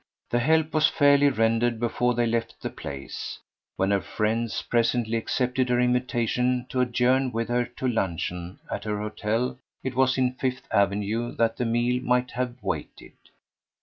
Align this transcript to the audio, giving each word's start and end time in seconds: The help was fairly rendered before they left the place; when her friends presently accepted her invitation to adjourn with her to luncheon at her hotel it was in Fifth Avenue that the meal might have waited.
The 0.31 0.39
help 0.39 0.73
was 0.73 0.87
fairly 0.87 1.29
rendered 1.29 1.79
before 1.79 2.15
they 2.15 2.25
left 2.25 2.59
the 2.59 2.71
place; 2.71 3.37
when 3.75 3.91
her 3.91 4.01
friends 4.01 4.63
presently 4.63 5.15
accepted 5.15 5.69
her 5.69 5.79
invitation 5.79 6.65
to 6.69 6.81
adjourn 6.81 7.31
with 7.31 7.49
her 7.49 7.65
to 7.65 7.87
luncheon 7.87 8.57
at 8.71 8.85
her 8.85 8.97
hotel 8.99 9.59
it 9.83 9.93
was 9.93 10.17
in 10.17 10.33
Fifth 10.33 10.67
Avenue 10.71 11.35
that 11.35 11.57
the 11.57 11.65
meal 11.65 12.01
might 12.01 12.31
have 12.31 12.55
waited. 12.63 13.13